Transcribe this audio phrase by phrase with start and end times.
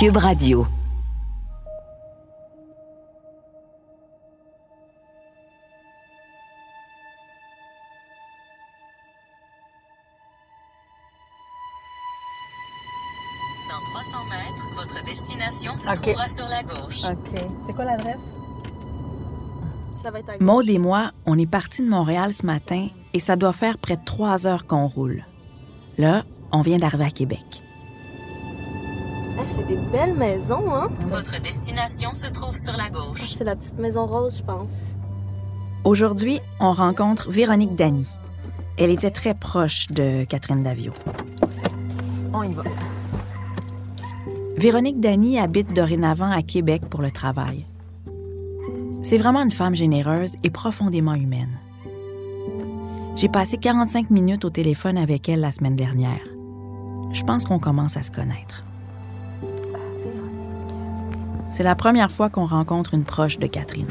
[0.00, 0.66] Cube Radio.
[13.68, 15.94] Dans 300 mètres, votre destination se Ok.
[16.02, 17.04] trouvera sur la gauche.
[17.04, 17.40] OK.
[17.66, 18.18] C'est quoi l'adresse?
[20.02, 20.46] Ça va être à gauche.
[20.46, 23.96] Maud et moi, on est partis de Montréal ce matin et ça doit faire près
[23.96, 25.24] de trois heures qu'on roule.
[25.98, 27.59] Là, on vient d'arriver à Québec.
[29.70, 30.90] Ah, c'est des belles maisons, hein?
[31.08, 33.34] Votre destination se trouve sur la gauche.
[33.34, 34.96] C'est la petite maison rose, je pense.
[35.84, 38.06] Aujourd'hui, on rencontre Véronique Dany.
[38.76, 40.92] Elle était très proche de Catherine Davio.
[42.32, 42.62] On y va.
[44.56, 47.66] Véronique Dany habite dorénavant à Québec pour le travail.
[49.02, 51.58] C'est vraiment une femme généreuse et profondément humaine.
[53.16, 56.20] J'ai passé 45 minutes au téléphone avec elle la semaine dernière.
[57.12, 58.64] Je pense qu'on commence à se connaître.
[61.60, 63.86] C'est la première fois qu'on rencontre une proche de Catherine.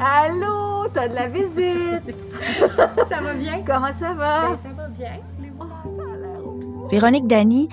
[0.00, 2.16] Allô, t'as de la visite?
[3.10, 3.62] Ça va bien?
[3.66, 4.48] Comment ça va?
[4.48, 5.10] Ben, ça va bien.
[5.58, 6.88] Ça?
[6.90, 7.68] Véronique Dany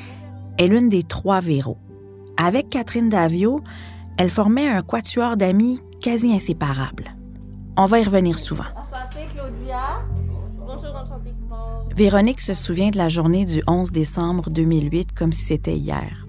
[0.58, 1.78] est l'une des trois Véros.
[2.36, 3.62] Avec Catherine Davio,
[4.18, 7.16] elle formait un quatuor d'amis quasi inséparables.
[7.78, 8.66] On va y revenir souvent.
[8.76, 10.02] Enchantée, Claudia.
[10.60, 11.34] Bonjour, enchantée.
[11.96, 16.28] Véronique se souvient de la journée du 11 décembre 2008 comme si c'était hier.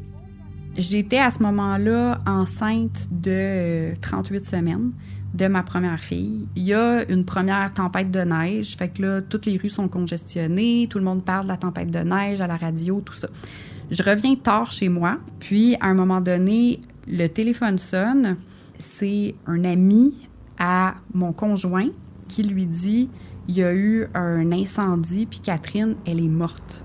[0.76, 4.92] J'étais à ce moment-là enceinte de euh, 38 semaines
[5.34, 6.48] de ma première fille.
[6.56, 9.88] Il y a une première tempête de neige, fait que là, toutes les rues sont
[9.88, 13.28] congestionnées, tout le monde parle de la tempête de neige à la radio, tout ça.
[13.90, 18.36] Je reviens tard chez moi, puis à un moment donné, le téléphone sonne.
[18.78, 20.12] C'est un ami
[20.58, 21.88] à mon conjoint
[22.28, 23.08] qui lui dit
[23.48, 26.82] il y a eu un incendie, puis Catherine, elle est morte.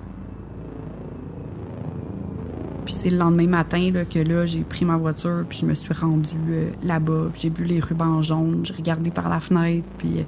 [2.88, 5.74] Puis c'est le lendemain matin là, que là, j'ai pris ma voiture, puis je me
[5.74, 7.32] suis rendue euh, là-bas.
[7.36, 10.24] J'ai vu les rubans jaunes, j'ai regardé par la fenêtre, puis euh,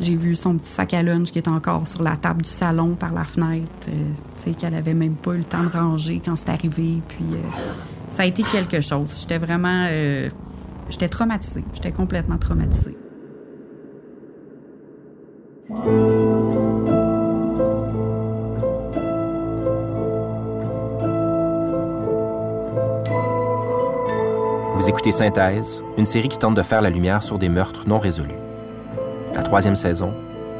[0.00, 2.94] j'ai vu son petit sac à lunch qui était encore sur la table du salon
[2.94, 3.70] par la fenêtre.
[3.88, 3.90] euh,
[4.38, 7.02] tu sais, qu'elle avait même pas eu le temps de ranger quand c'est arrivé.
[7.06, 7.26] Puis
[8.08, 9.14] ça a été quelque chose.
[9.20, 9.86] J'étais vraiment.
[10.88, 11.64] j'étais traumatisée.
[11.74, 12.96] J'étais complètement traumatisée.
[25.00, 28.36] Écoutez Synthèse, une série qui tente de faire la lumière sur des meurtres non résolus.
[29.34, 30.12] La troisième saison,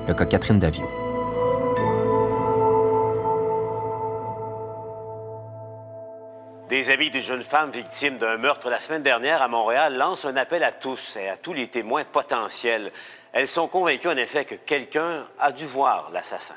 [0.08, 0.88] le cas Catherine Davio.
[6.70, 10.36] Des amis d'une jeune femme victime d'un meurtre la semaine dernière à Montréal lancent un
[10.36, 12.92] appel à tous et à tous les témoins potentiels.
[13.34, 16.54] Elles sont convaincues en effet que quelqu'un a dû voir l'assassin.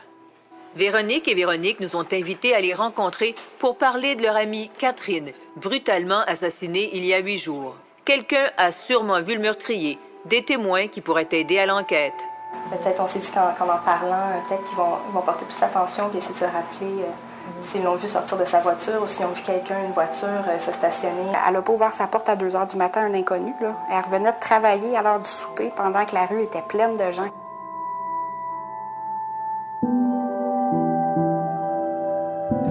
[0.75, 5.29] Véronique et Véronique nous ont invités à les rencontrer pour parler de leur amie Catherine,
[5.55, 7.75] brutalement assassinée il y a huit jours.
[8.05, 12.15] Quelqu'un a sûrement vu le meurtrier, des témoins qui pourraient aider à l'enquête.
[12.71, 16.33] Peut-être on s'est dit qu'en en parlant, peut-être qu'ils vont, porter plus attention et essayer
[16.33, 17.11] de se rappeler euh,
[17.61, 20.57] s'ils l'ont vu sortir de sa voiture ou s'ils ont vu quelqu'un, une voiture, euh,
[20.57, 21.31] se stationner.
[21.47, 23.53] Elle n'a pas ouvert sa porte à 2 heures du matin, un inconnu.
[23.61, 23.75] Là.
[23.91, 27.11] Elle revenait de travailler à l'heure du souper pendant que la rue était pleine de
[27.11, 27.29] gens.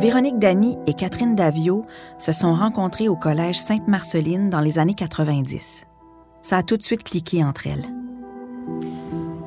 [0.03, 1.87] Véronique Dany et Catherine Davio
[2.19, 5.87] se sont rencontrées au collège Sainte-Marceline dans les années 90.
[6.43, 7.85] Ça a tout de suite cliqué entre elles.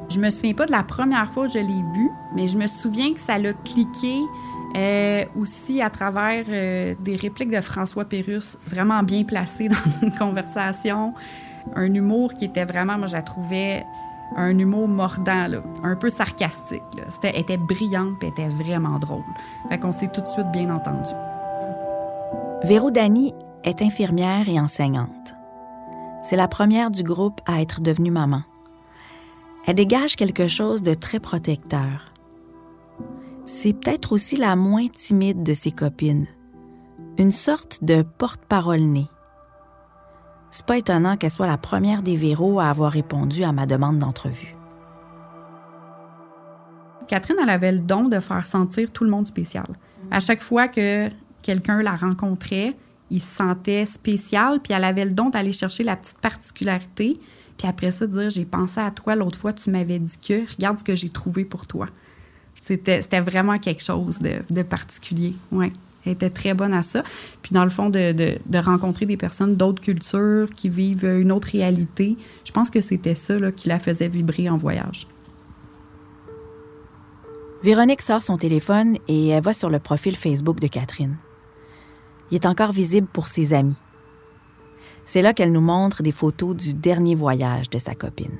[0.10, 2.68] Je me souviens pas de la première fois que je l'ai vu, mais je me
[2.68, 4.22] souviens que ça l'a cliqué
[4.78, 10.14] euh, aussi à travers euh, des répliques de François Pérusse, vraiment bien placées dans une
[10.14, 11.14] conversation.
[11.76, 13.84] Un humour qui était vraiment, moi, je la trouvais
[14.36, 16.82] un humour mordant, un peu sarcastique.
[17.10, 19.24] C'était, elle était brillante et était vraiment drôle.
[19.70, 21.12] Fait qu'on s'est tout de suite bien entendu.
[22.64, 25.36] Véro Dany est infirmière et enseignante.
[26.24, 28.42] C'est la première du groupe à être devenue maman.
[29.68, 32.12] Elle dégage quelque chose de très protecteur.
[33.46, 36.28] C'est peut-être aussi la moins timide de ses copines.
[37.18, 39.08] Une sorte de porte-parole née.
[40.56, 44.00] C'est pas étonnant qu'elle soit la première des Véros à avoir répondu à ma demande
[44.00, 44.56] d'entrevue.
[47.10, 49.66] Catherine, elle avait le don de faire sentir tout le monde spécial.
[50.12, 51.10] À chaque fois que
[51.42, 52.74] quelqu'un la rencontrait,
[53.10, 57.20] il se sentait spécial, puis elle avait le don d'aller chercher la petite particularité,
[57.58, 60.80] puis après ça, dire J'ai pensé à toi l'autre fois, tu m'avais dit que, regarde
[60.80, 61.88] ce que j'ai trouvé pour toi.
[62.62, 65.36] C'était vraiment quelque chose de, de particulier.
[65.52, 65.74] Ouais.
[66.06, 67.04] Elle était très bonne à ça.
[67.42, 71.32] Puis dans le fond, de, de- de rencontrer des personnes d'autres cultures qui vivent une
[71.32, 75.08] autre réalité, je pense que c'était ça là, qui la faisait vibrer en voyage.
[77.64, 81.18] Véronique sort son téléphone et elle va sur le profil Facebook de Catherine.
[82.30, 83.76] Il est encore visible pour ses amis.
[85.06, 88.38] C'est là qu'elle nous montre des photos du dernier voyage de sa copine.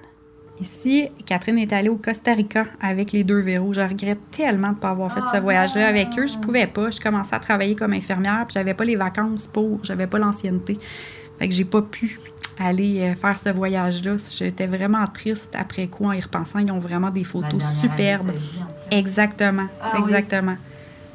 [0.60, 3.74] Ici, Catherine est allée au Costa Rica avec les deux verrous.
[3.74, 6.28] Je regrette tellement de ne pas avoir fait ce voyage-là avec eux.
[6.28, 6.92] Je pouvais pas.
[6.92, 10.80] Je commençais à travailler comme infirmière, puis j'avais pas les vacances pour, j'avais pas l'ancienneté.
[11.38, 12.18] Fait que j'ai pas pu
[12.58, 14.16] aller euh, faire ce voyage-là.
[14.38, 16.60] J'étais vraiment triste après coup en y repensant.
[16.60, 18.32] Ils ont vraiment des photos superbes.
[18.92, 20.56] exactement, Ah exactement.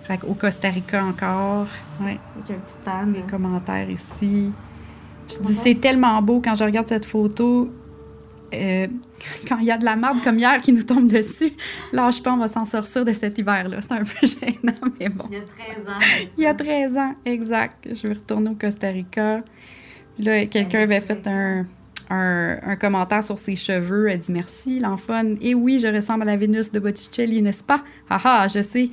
[0.06, 1.66] Fait qu'au Costa Rica encore.
[2.02, 2.19] Ouais.
[2.37, 3.31] Avec un petit tab.
[3.31, 4.50] Commentaires ici.
[5.31, 7.70] Je dis, c'est tellement beau quand je regarde cette photo.
[8.52, 8.87] euh,
[9.49, 11.52] quand il y a de la marde comme hier qui nous tombe dessus,
[11.93, 13.81] lâche pas, on va s'en sortir de cet hiver-là.
[13.81, 15.26] C'est un peu gênant, mais bon.
[15.31, 15.99] Il y a 13 ans.
[16.38, 17.88] Il y a 13 ans, exact.
[17.93, 19.43] Je vais retourner au Costa Rica.
[20.19, 21.67] Là, quelqu'un avait fait un,
[22.11, 24.09] un, un commentaire sur ses cheveux.
[24.11, 25.23] Elle dit merci, l'enfant.
[25.41, 27.83] Et oui, je ressemble à la Vénus de Botticelli, n'est-ce pas?
[28.09, 28.91] Ah ah, je sais.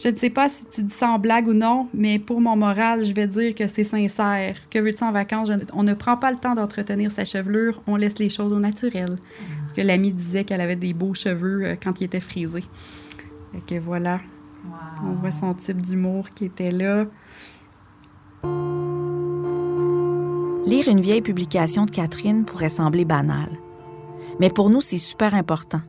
[0.00, 2.54] Je ne sais pas si tu dis ça en blague ou non, mais pour mon
[2.54, 4.54] moral, je vais dire que c'est sincère.
[4.70, 5.48] Que veux-tu en vacances?
[5.48, 8.60] Je- on ne prend pas le temps d'entretenir sa chevelure, on laisse les choses au
[8.60, 9.18] naturel.
[9.60, 12.60] Parce que l'ami disait qu'elle avait des beaux cheveux euh, quand il était frisé.
[13.52, 14.20] Fait que voilà,
[15.04, 17.06] on voit son type d'humour qui était là.
[20.68, 23.48] Lire une vieille publication de Catherine pourrait sembler banal.
[24.38, 25.80] Mais pour nous, c'est super important.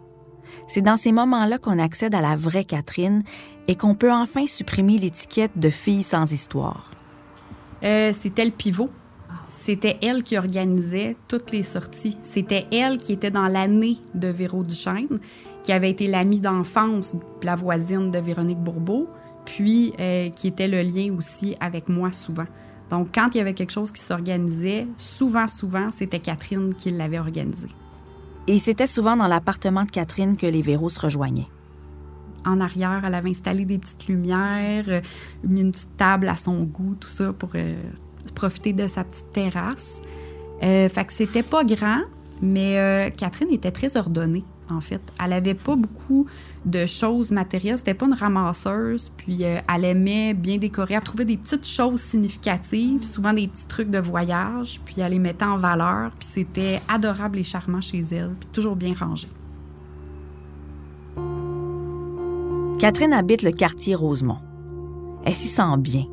[0.70, 3.24] C'est dans ces moments-là qu'on accède à la vraie Catherine
[3.68, 6.92] et qu'on peut enfin supprimer l'étiquette de fille sans histoire.
[7.84, 8.90] Euh, c'était le pivot.
[9.46, 12.18] C'était elle qui organisait toutes les sorties.
[12.22, 15.20] C'était elle qui était dans l'année de Véro Duchesne,
[15.62, 19.10] qui avait été l'amie d'enfance, la voisine de Véronique Bourbeau,
[19.44, 22.48] puis euh, qui était le lien aussi avec moi souvent.
[22.90, 27.20] Donc, quand il y avait quelque chose qui s'organisait, souvent, souvent, c'était Catherine qui l'avait
[27.20, 27.68] organisé.
[28.48, 31.48] Et c'était souvent dans l'appartement de Catherine que les Véros se rejoignaient.
[32.46, 35.02] En arrière, elle avait installé des petites lumières, euh,
[35.44, 37.76] mis une petite table à son goût, tout ça, pour euh,
[38.34, 40.02] profiter de sa petite terrasse.
[40.64, 42.02] Euh, fait que c'était pas grand,
[42.42, 45.02] mais euh, Catherine était très ordonnée, en fait.
[45.24, 46.26] Elle avait pas beaucoup
[46.66, 47.78] de choses matérielles.
[47.78, 50.96] C'était pas une ramasseuse, puis euh, elle aimait bien décorer.
[50.96, 55.20] Elle trouvait des petites choses significatives, souvent des petits trucs de voyage, puis elle les
[55.20, 59.28] mettait en valeur, puis c'était adorable et charmant chez elle, puis toujours bien rangé.
[62.80, 64.38] Catherine habite le quartier Rosemont.
[65.26, 66.06] Elle s'y sent bien.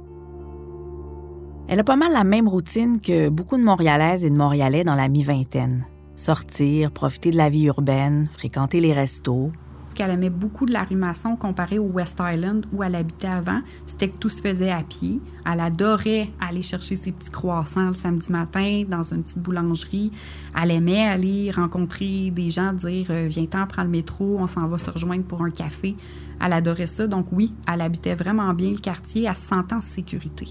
[1.68, 4.94] Elle a pas mal la même routine que beaucoup de Montréalaises et de Montréalais dans
[4.94, 5.84] la mi-vingtaine.
[6.16, 9.52] Sortir, profiter de la vie urbaine, fréquenter les restos.
[9.90, 13.28] Ce qu'elle aimait beaucoup de la rue Masson comparé au West Island où elle habitait
[13.28, 15.20] avant, c'était que tout se faisait à pied.
[15.44, 20.10] Elle adorait aller chercher ses petits croissants le samedi matin dans une petite boulangerie.
[20.58, 24.78] Elle aimait aller rencontrer des gens, dire euh, Viens-t'en, prends le métro, on s'en va
[24.78, 25.96] se rejoindre pour un café.
[26.42, 27.06] Elle adorait ça.
[27.06, 30.46] Donc, oui, elle habitait vraiment bien le quartier, elle se sentait en sécurité.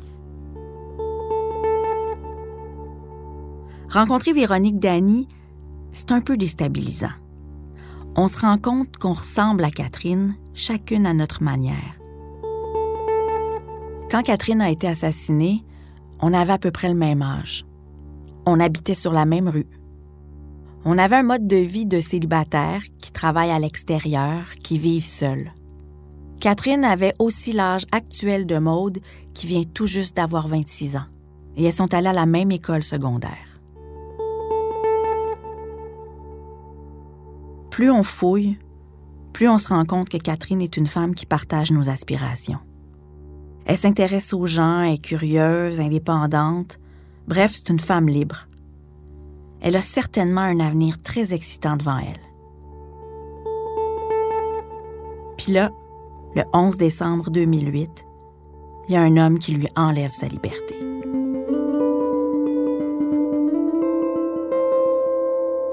[3.89, 5.27] Rencontrer Véronique Dany,
[5.95, 7.07] c'est un peu déstabilisant.
[8.15, 11.95] On se rend compte qu'on ressemble à Catherine, chacune à notre manière.
[14.11, 15.65] Quand Catherine a été assassinée,
[16.21, 17.65] on avait à peu près le même âge.
[18.45, 19.67] On habitait sur la même rue.
[20.85, 25.51] On avait un mode de vie de célibataire qui travaille à l'extérieur, qui vivent seuls.
[26.39, 28.99] Catherine avait aussi l'âge actuel de Maude,
[29.33, 31.05] qui vient tout juste d'avoir 26 ans.
[31.57, 33.44] Et elles sont allées à la même école secondaire.
[37.75, 38.57] Plus on fouille,
[39.33, 42.61] plus on se rend compte que Catherine est une femme qui partage nos aspirations.
[43.65, 46.79] Elle s'intéresse aux gens, est curieuse, indépendante.
[47.27, 48.47] Bref, c'est une femme libre.
[49.59, 52.21] Elle a certainement un avenir très excitant devant elle.
[55.37, 55.69] Puis là,
[56.33, 58.05] le 11 décembre 2008,
[58.87, 60.79] il y a un homme qui lui enlève sa liberté.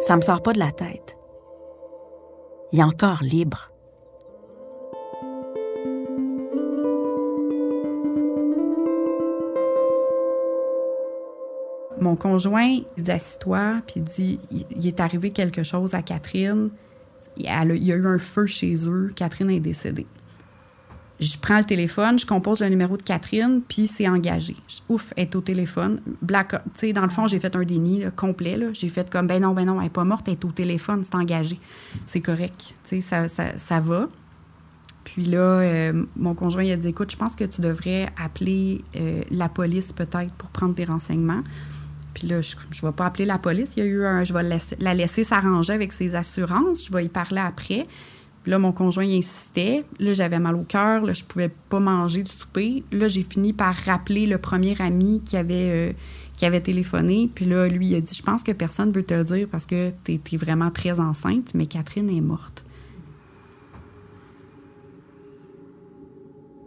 [0.05, 1.22] Ça me sort pas de la tête.
[2.73, 3.71] Est encore libre.
[12.01, 16.71] Mon conjoint, dit Assis-toi, puis dit il, est arrivé quelque chose à Catherine.
[17.37, 17.49] Il y
[17.93, 19.11] a eu un feu chez eux.
[19.15, 20.07] Catherine est décédée.
[21.23, 24.57] Je prends le téléphone, je compose le numéro de Catherine, puis c'est engagé.
[24.89, 26.01] Ouf, elle est au téléphone.
[26.21, 26.61] Black,
[26.93, 28.59] dans le fond, j'ai fait un déni complet.
[28.73, 31.05] J'ai fait comme, ben non, ben non, elle n'est pas morte, elle est au téléphone,
[31.05, 31.61] c'est engagé.
[32.07, 32.75] C'est correct.
[32.83, 34.09] Ça, ça, va.
[35.05, 38.83] Puis là, euh, mon conjoint il a dit écoute, je pense que tu devrais appeler
[38.97, 41.43] euh, la police peut-être pour prendre des renseignements.
[42.15, 43.75] Puis là, je ne vais pas appeler la police.
[43.77, 46.87] Il y a eu un, je vais la laisser s'arranger avec ses assurances.
[46.87, 47.87] Je vais y parler après.
[48.45, 49.85] Là, mon conjoint insistait.
[50.01, 51.05] Là, j'avais mal au cœur.
[51.05, 52.83] Là, je pouvais pas manger du souper.
[52.91, 57.31] Là, j'ai fini par rappeler le premier ami qui avait, euh, téléphoné.
[57.33, 59.65] Puis là, lui, il a dit Je pense que personne veut te le dire parce
[59.65, 62.67] que tu vraiment très enceinte, mais Catherine est morte.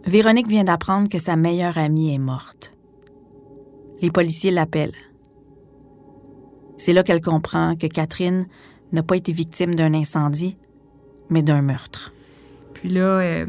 [0.06, 2.72] Véronique vient d'apprendre que sa meilleure amie est morte.
[4.00, 4.94] Les policiers l'appellent.
[6.78, 8.46] C'est là qu'elle comprend que Catherine
[8.92, 10.56] n'a pas été victime d'un incendie,
[11.30, 12.12] mais d'un meurtre.
[12.74, 13.46] Puis là, euh,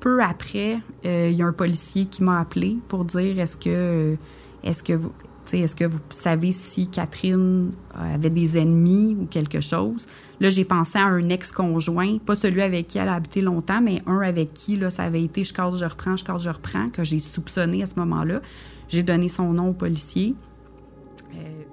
[0.00, 3.70] peu après, euh, il y a un policier qui m'a appelé pour dire est-ce que,
[3.70, 4.16] euh,
[4.62, 5.12] est-ce que vous,
[5.52, 10.06] est-ce que vous savez si Catherine avait des ennemis ou quelque chose?
[10.40, 14.02] Là, j'ai pensé à un ex-conjoint, pas celui avec qui elle a habité longtemps, mais
[14.06, 16.88] un avec qui là, ça avait été je casse, je reprends, je casse, je reprends,
[16.88, 18.40] que j'ai soupçonné à ce moment-là.
[18.88, 20.34] J'ai donné son nom au policier.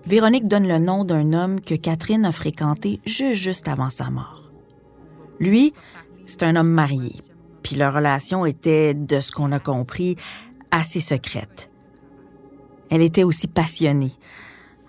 [0.05, 4.42] Véronique donne le nom d'un homme que Catherine a fréquenté juste, juste avant sa mort.
[5.39, 5.73] Lui,
[6.25, 7.15] c'est un homme marié,
[7.63, 10.15] puis leur relation était, de ce qu'on a compris,
[10.71, 11.71] assez secrète.
[12.89, 14.13] Elle était aussi passionnée,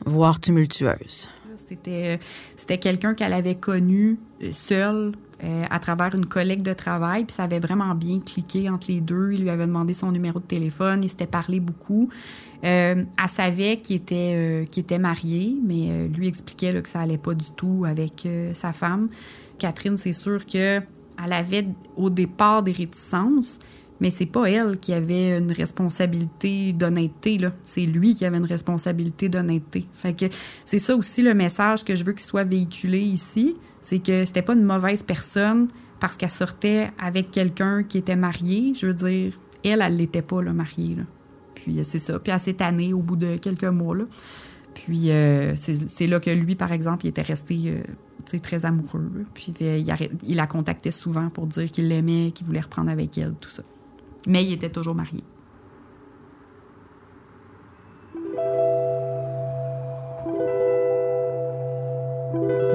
[0.04, 1.28] voire tumultueuse.
[1.56, 2.18] C'était,
[2.56, 7.34] c'était quelqu'un qu'elle avait connu euh, seul euh, à travers une collègue de travail, puis
[7.34, 9.32] ça avait vraiment bien cliqué entre les deux.
[9.32, 12.08] Il lui avait demandé son numéro de téléphone, ils s'étaient parlé beaucoup.
[12.64, 17.84] Euh, elle savait qu'il était, marié, mais lui expliquait que ça allait pas du tout
[17.86, 19.08] avec sa femme.
[19.58, 20.80] Catherine, c'est sûr que
[21.24, 23.58] elle avait au départ des réticences,
[24.00, 28.44] mais c'est pas elle qui avait une responsabilité d'honnêteté là, c'est lui qui avait une
[28.44, 29.86] responsabilité d'honnêteté.
[29.92, 30.26] Fait que
[30.64, 34.42] c'est ça aussi le message que je veux qu'il soit véhiculé ici, c'est que c'était
[34.42, 35.68] pas une mauvaise personne
[36.00, 39.32] parce qu'elle sortait avec quelqu'un qui était marié, je veux dire,
[39.64, 40.96] elle elle l'était pas mariée.
[41.54, 43.96] Puis c'est ça, puis elle s'est tannée au bout de quelques mois.
[44.74, 47.82] Puis euh, c'est là que lui, par exemple, il était resté euh,
[48.24, 49.10] très amoureux.
[49.34, 53.34] Puis il, il, la contactait souvent pour dire qu'il l'aimait, qu'il voulait reprendre avec elle,
[53.40, 53.62] tout ça.
[54.26, 55.22] Mais il était toujours marié.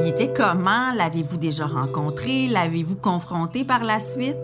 [0.02, 0.94] Il était comment?
[0.94, 2.48] L'avez-vous déjà rencontré?
[2.48, 4.38] L'avez-vous confronté par la suite?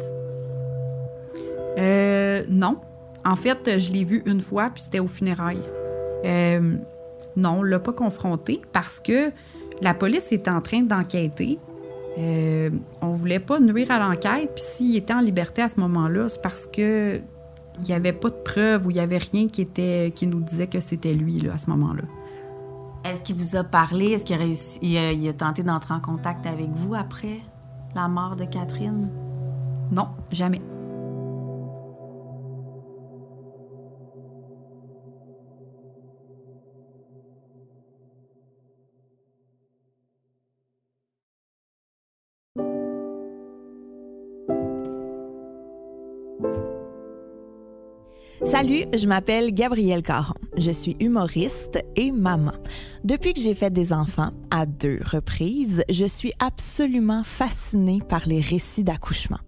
[1.78, 2.80] Euh, non.
[3.24, 5.64] En fait, je l'ai vu une fois, puis c'était au funérailles.
[6.26, 6.78] Euh,
[7.36, 9.32] non, on l'a pas confronté parce que
[9.82, 11.60] la police est en train d'enquêter.
[12.18, 12.70] Euh,
[13.02, 14.52] on voulait pas nuire à l'enquête.
[14.56, 17.22] Puis s'il était en liberté à ce moment-là, c'est parce que
[17.80, 20.40] il n'y avait pas de preuves ou il n'y avait rien qui, était, qui nous
[20.40, 22.04] disait que c'était lui là, à ce moment-là.
[23.04, 24.12] Est-ce qu'il vous a parlé?
[24.12, 27.40] Est-ce qu'il a, réussi, il a tenté d'entrer en contact avec vous après
[27.94, 29.10] la mort de Catherine?
[29.92, 30.62] Non, jamais.
[48.56, 50.34] Salut, je m'appelle Gabrielle Caron.
[50.56, 52.54] Je suis humoriste et maman.
[53.04, 58.40] Depuis que j'ai fait des enfants, à deux reprises, je suis absolument fascinée par les
[58.40, 59.40] récits d'accouchement.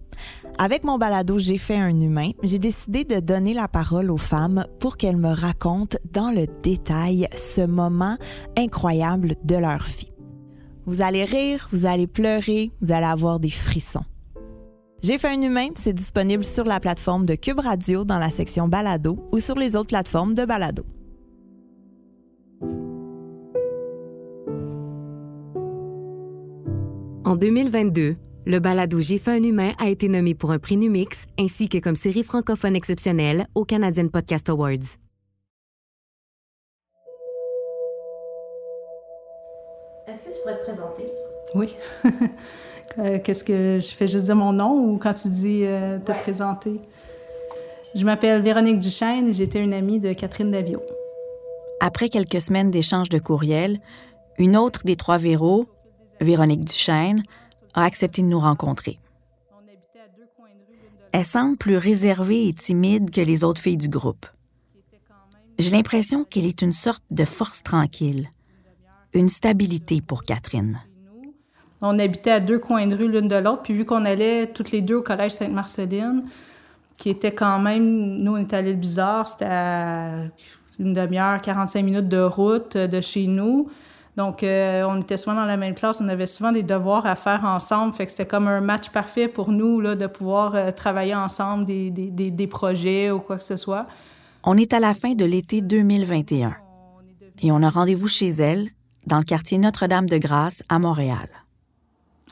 [0.58, 4.66] Avec mon balado J'ai fait un humain, j'ai décidé de donner la parole aux femmes
[4.78, 8.18] pour qu'elles me racontent dans le détail ce moment
[8.58, 10.12] incroyable de leur vie.
[10.84, 14.04] Vous allez rire, vous allez pleurer, vous allez avoir des frissons.
[15.00, 18.66] J'ai fait un humain, c'est disponible sur la plateforme de Cube Radio dans la section
[18.66, 20.84] Balado ou sur les autres plateformes de Balado.
[27.24, 31.26] En 2022, le balado J'ai fait un humain a été nommé pour un prix Numix
[31.38, 34.98] ainsi que comme série francophone exceptionnelle au Canadian Podcast Awards.
[40.08, 41.06] Est-ce que tu pourrais te présenter?
[41.54, 41.76] Oui.
[42.98, 46.12] Euh, qu'est-ce que je fais juste dire mon nom ou quand tu dis euh, te
[46.12, 46.80] présenter?
[47.94, 50.80] Je m'appelle Véronique Duchesne et j'étais une amie de Catherine Davio.
[51.80, 53.80] Après quelques semaines d'échanges de courriels,
[54.38, 55.66] une autre des trois Véros,
[56.20, 57.22] Véronique Duchesne,
[57.74, 58.98] a accepté de nous rencontrer.
[61.12, 64.26] Elle semble plus réservée et timide que les autres filles du groupe.
[65.58, 68.30] J'ai l'impression qu'elle est une sorte de force tranquille,
[69.12, 70.80] une stabilité pour Catherine.
[71.80, 74.72] On habitait à deux coins de rue l'une de l'autre, puis vu qu'on allait toutes
[74.72, 76.24] les deux au collège Sainte-Marceline,
[76.96, 80.24] qui était quand même, nous on était à Bizarre, c'était à
[80.78, 83.68] une demi-heure, 45 minutes de route de chez nous.
[84.16, 87.14] Donc, euh, on était souvent dans la même classe, on avait souvent des devoirs à
[87.14, 90.72] faire ensemble, fait que c'était comme un match parfait pour nous là, de pouvoir euh,
[90.72, 93.86] travailler ensemble des, des, des, projets ou quoi que ce soit.
[94.42, 96.56] On est à la fin de l'été 2021
[97.42, 98.70] et on a rendez-vous chez elle,
[99.06, 101.28] dans le quartier Notre-Dame-de-Grâce, à Montréal.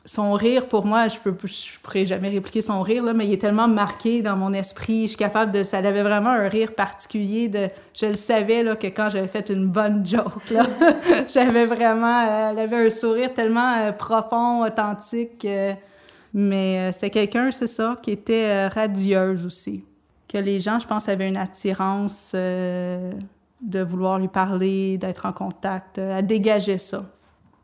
[0.07, 3.33] Son rire, pour moi, je ne je pourrais jamais répliquer son rire, là, mais il
[3.33, 5.03] est tellement marqué dans mon esprit.
[5.03, 5.65] Je suis capable de.
[5.65, 7.49] Ça avait vraiment un rire particulier.
[7.49, 10.63] De, je le savais là, que quand j'avais fait une bonne joke, là,
[11.29, 12.23] j'avais vraiment.
[12.23, 15.45] Euh, elle avait un sourire tellement euh, profond, authentique.
[15.45, 15.75] Euh,
[16.33, 19.85] mais c'était quelqu'un, c'est ça, qui était radieuse aussi.
[20.29, 25.97] Que les gens, je pense, avaient une attirance de vouloir lui parler, d'être en contact.
[25.97, 27.07] Elle dégageait ça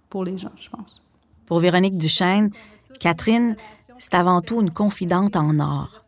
[0.08, 1.01] pour les gens, je pense.
[1.52, 2.48] Pour Véronique Duchesne,
[2.98, 3.56] Catherine,
[3.98, 6.00] c'est avant tout une confidente en or.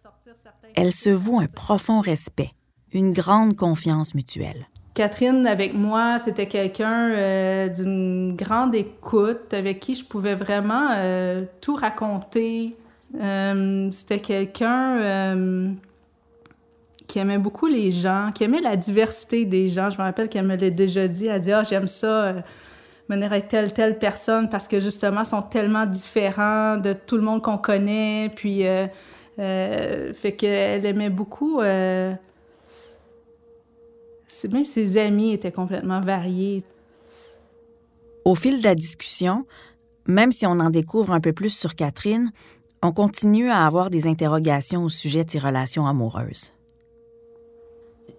[0.75, 2.53] Elle se voue un profond respect,
[2.95, 4.67] une grande confiance mutuelle.
[4.95, 11.45] Catherine, avec moi, c'était quelqu'un euh, d'une grande écoute, avec qui je pouvais vraiment euh,
[11.61, 12.75] tout raconter.
[13.21, 15.77] Euh, c'était quelqu'un
[17.07, 19.91] qui aimait beaucoup les gens, qui aimait la diversité des gens.
[19.91, 21.27] Je me rappelle qu'elle me l'a déjà dit.
[21.27, 22.37] Elle a dit Ah, j'aime ça
[23.09, 27.43] mener avec telle, telle personne parce que justement, sont tellement différents de tout le monde
[27.43, 28.31] qu'on connaît.
[28.35, 28.87] Puis, euh,
[29.39, 31.61] euh, fait qu'elle aimait beaucoup.
[31.61, 32.13] Euh,
[34.51, 36.65] même ses amis étaient complètement variés.
[38.25, 39.47] Au fil de la discussion,
[40.07, 42.33] même si on en découvre un peu plus sur Catherine,
[42.83, 46.53] on continue à avoir des interrogations au sujet de ses relations amoureuses.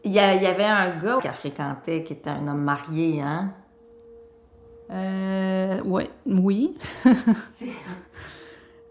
[0.04, 3.54] Il y, avait un gars qu'elle fréquentait qui était un homme marié, hein?
[4.92, 6.76] Euh, ouais, oui.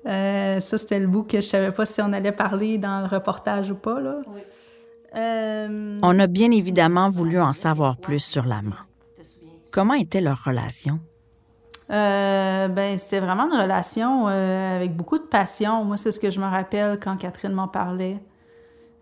[0.06, 3.06] Euh, ça, c'était le bout que je savais pas si on allait parler dans le
[3.06, 4.00] reportage ou pas.
[4.00, 4.16] Là.
[5.16, 8.76] Euh, on a bien évidemment voulu en savoir plus sur l'amant.
[9.70, 11.00] Comment était leur relation?
[11.90, 15.86] Euh, ben, c'était vraiment une relation avec beaucoup de passion.
[15.86, 18.18] Moi, c'est ce que je me rappelle quand Catherine m'en parlait.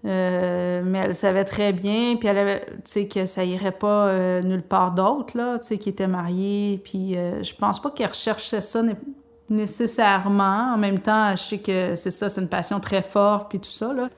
[0.04, 4.08] Euh, mais elle savait très bien, puis elle avait, tu sais, que ça irait pas
[4.08, 7.90] euh, nulle part d'autre, là, tu sais, qui était mariée, puis euh, je pense pas
[7.92, 8.82] qu'elle recherchait ça
[9.48, 10.74] nécessairement.
[10.74, 13.70] En même temps, je sais que c'est ça, c'est une passion très forte, puis tout
[13.70, 14.08] ça, là.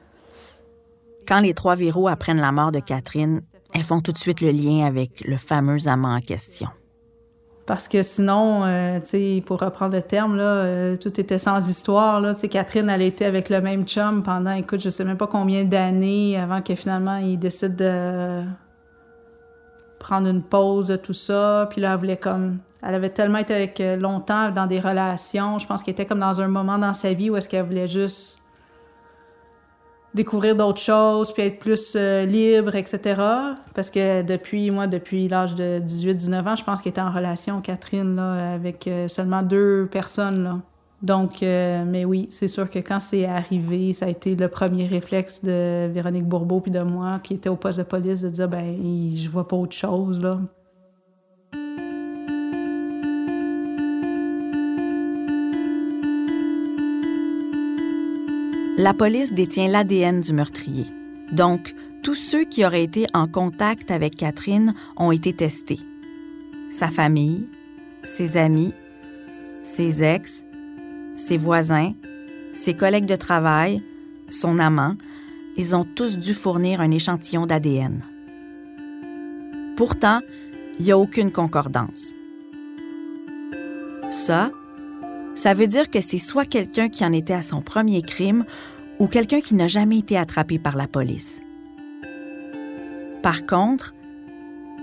[1.29, 3.41] Quand les trois Véros apprennent la mort de Catherine,
[3.75, 6.69] elles font tout de suite le lien avec le fameux amant en question.
[7.67, 9.01] Parce que sinon, euh,
[9.47, 12.21] pour reprendre le terme, là, euh, tout était sans histoire.
[12.21, 12.35] Là.
[12.35, 16.39] Catherine, elle était avec le même chum pendant, écoute, je sais même pas combien d'années
[16.39, 18.43] avant que finalement il décide de
[19.99, 21.67] prendre une pause de tout ça.
[21.71, 22.59] Puis là, elle voulait comme...
[22.83, 25.59] Elle avait tellement été avec euh, longtemps dans des relations.
[25.59, 27.89] Je pense qu'elle était comme dans un moment dans sa vie où est-ce qu'elle voulait
[27.89, 28.44] juste
[30.15, 33.21] découvrir d'autres choses, puis être plus euh, libre, etc.
[33.75, 37.61] Parce que depuis, moi, depuis l'âge de 18-19 ans, je pense qu'elle était en relation,
[37.61, 40.63] Catherine, avec euh, seulement deux personnes.
[41.03, 44.87] Donc, euh, mais oui, c'est sûr que quand c'est arrivé, ça a été le premier
[44.87, 48.49] réflexe de Véronique Bourbeau puis de moi, qui était au poste de police, de dire,
[48.49, 48.75] ben,
[49.15, 50.39] je vois pas autre chose, là.
[58.77, 60.87] La police détient l'ADN du meurtrier.
[61.31, 65.81] Donc, tous ceux qui auraient été en contact avec Catherine ont été testés.
[66.71, 67.49] Sa famille,
[68.03, 68.75] ses amis,
[69.63, 70.45] ses ex,
[71.17, 71.93] ses voisins,
[72.53, 73.83] ses collègues de travail,
[74.29, 74.97] son amant,
[75.57, 78.03] ils ont tous dû fournir un échantillon d'ADN.
[79.77, 80.21] Pourtant,
[80.79, 82.13] il n'y a aucune concordance.
[84.11, 84.51] Ça,
[85.35, 88.45] ça veut dire que c'est soit quelqu'un qui en était à son premier crime
[88.99, 91.41] ou quelqu'un qui n'a jamais été attrapé par la police.
[93.23, 93.95] Par contre,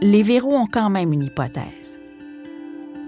[0.02, 2.00] les verrous ont quand même une hypothèse.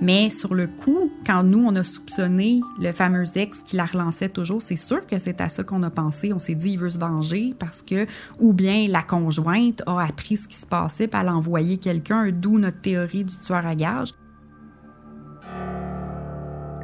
[0.01, 4.29] Mais sur le coup, quand nous, on a soupçonné le fameux ex qui la relançait
[4.29, 6.34] toujours, c'est sûr que c'est à ça qu'on a pensé.
[6.34, 8.06] On s'est dit, il veut se venger parce que,
[8.39, 12.32] ou bien la conjointe a appris ce qui se passait, puis elle a envoyé quelqu'un,
[12.32, 14.13] d'où notre théorie du tueur à gage.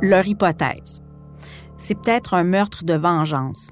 [0.02, 1.02] Leur hypothèse.
[1.78, 3.68] C'est peut-être un meurtre de vengeance,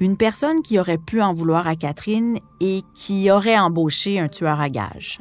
[0.00, 4.60] une personne qui aurait pu en vouloir à Catherine et qui aurait embauché un tueur
[4.60, 5.20] à gages.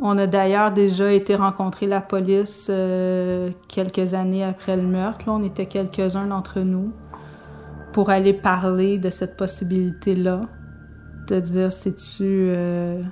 [0.00, 5.24] On a d'ailleurs déjà été rencontrer la police euh, quelques années après le meurtre.
[5.26, 6.92] on était quelques-uns d'entre nous
[7.92, 10.42] pour aller parler de cette possibilité-là,
[11.26, 13.02] de dire c'est-tu euh,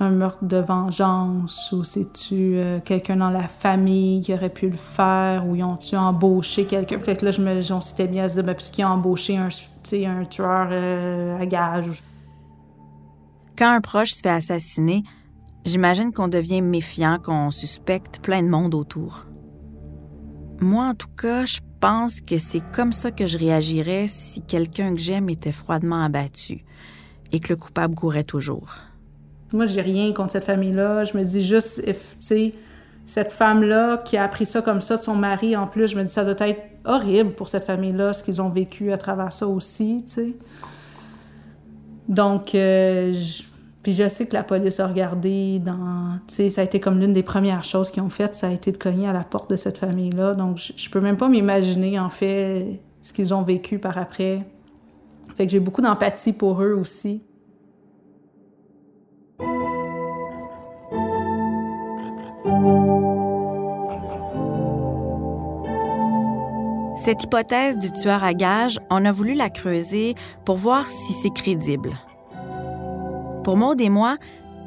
[0.00, 4.76] un meurtre de vengeance ou c'est-tu euh, quelqu'un dans la famille qui aurait pu le
[4.76, 6.98] faire ou ils ont-tu embauché quelqu'un?
[6.98, 9.48] Fait que là, je me, on bien à se dire, ben, qui a embauché un,
[9.48, 12.02] un tueur euh, à gage.
[13.56, 15.04] Quand un proche se fait assassiner,
[15.64, 19.26] j'imagine qu'on devient méfiant, qu'on suspecte plein de monde autour.
[20.60, 24.94] Moi, en tout cas, je pense que c'est comme ça que je réagirais si quelqu'un
[24.94, 26.64] que j'aime était froidement abattu
[27.32, 28.74] et que le coupable courait toujours.
[29.54, 31.04] Moi, j'ai rien contre cette famille-là.
[31.04, 32.52] Je me dis juste, tu sais,
[33.06, 36.04] cette femme-là qui a appris ça comme ça de son mari, en plus, je me
[36.04, 39.46] dis, ça doit être horrible pour cette famille-là, ce qu'ils ont vécu à travers ça
[39.46, 40.32] aussi, tu sais.
[42.08, 43.14] Donc, euh,
[43.82, 46.18] puis je sais que la police a regardé dans...
[46.26, 48.50] Tu sais, ça a été comme l'une des premières choses qu'ils ont faites, ça a
[48.50, 50.34] été de cogner à la porte de cette famille-là.
[50.34, 54.36] Donc, je, je peux même pas m'imaginer, en fait, ce qu'ils ont vécu par après.
[55.36, 57.22] Fait que j'ai beaucoup d'empathie pour eux aussi.
[67.04, 70.14] Cette hypothèse du tueur à gages, on a voulu la creuser
[70.46, 71.92] pour voir si c'est crédible.
[73.42, 74.16] Pour Maud et moi,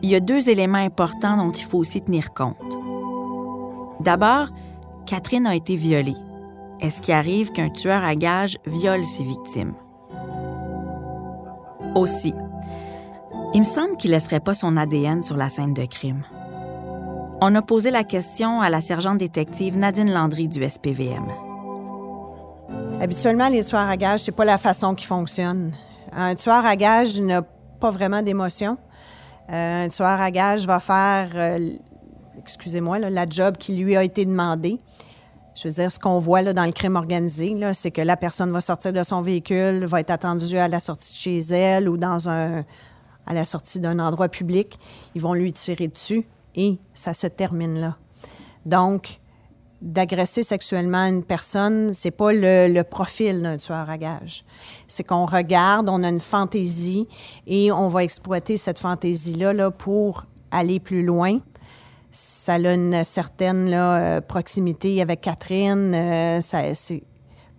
[0.03, 2.55] il y a deux éléments importants dont il faut aussi tenir compte.
[4.01, 4.49] D'abord,
[5.07, 6.13] Catherine a été violée.
[6.79, 9.73] Est-ce qu'il arrive qu'un tueur à gages viole ses victimes?
[11.95, 12.36] Aussi,
[13.55, 16.23] il me semble qu'il ne laisserait pas son ADN sur la scène de crime.
[17.39, 21.23] On a posé la question à la sergente détective Nadine Landry du SPVM.
[23.00, 25.71] Habituellement, les tueurs à gages, c'est pas la façon qui fonctionne.
[26.13, 28.80] Un tueur à gages n'a pas vraiment d'émotion.
[29.52, 31.73] Euh, un tueur à gages va faire, euh,
[32.39, 34.80] excusez-moi, la job qui lui a été demandée.
[35.54, 38.62] Je veux dire, ce qu'on voit dans le crime organisé, c'est que la personne va
[38.62, 42.30] sortir de son véhicule, va être attendue à la sortie de chez elle ou dans
[42.30, 42.63] un,
[43.28, 44.80] à la sortie d'un endroit public.
[45.13, 46.26] Ils vont lui tirer dessus
[46.57, 47.97] et ça se termine là.
[48.65, 49.19] Donc,
[49.81, 54.43] d'agresser sexuellement une personne, c'est pas le, profil d'un tueur à gages.
[54.87, 57.07] C'est qu'on regarde, on a une fantaisie
[57.45, 61.39] et on va exploiter cette fantaisie-là là, pour aller plus loin.
[62.11, 65.93] Ça a une certaine là, euh, proximité avec Catherine.
[65.93, 66.41] Euh,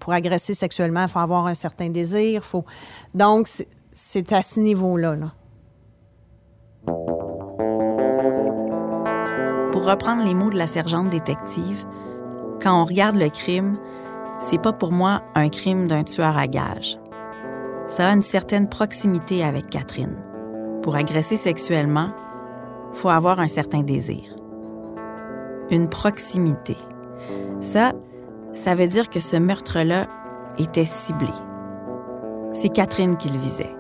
[0.01, 2.43] pour agresser sexuellement, il faut avoir un certain désir.
[3.15, 3.49] Donc,
[3.93, 5.15] c'est, à ce niveau-là.
[5.15, 5.33] Là.
[9.79, 11.87] Pour reprendre les mots de la sergente détective,
[12.61, 13.79] quand on regarde le crime,
[14.41, 16.99] c'est pas pour moi un crime d'un tueur à gages.
[17.87, 20.17] Ça a une certaine proximité avec Catherine.
[20.83, 22.11] Pour agresser sexuellement,
[22.95, 24.25] faut avoir un certain désir.
[25.71, 26.77] Une proximité.
[27.61, 27.93] Ça,
[28.55, 30.09] ça veut dire que ce meurtre-là
[30.59, 31.31] était ciblé.
[32.53, 33.77] C'est Catherine qui le visait.